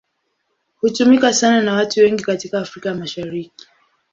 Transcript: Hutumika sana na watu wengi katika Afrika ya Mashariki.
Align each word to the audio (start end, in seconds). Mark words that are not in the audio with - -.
Hutumika 0.75 1.33
sana 1.33 1.61
na 1.61 1.73
watu 1.73 1.99
wengi 1.99 2.23
katika 2.23 2.59
Afrika 2.59 2.89
ya 2.89 2.95
Mashariki. 2.95 3.67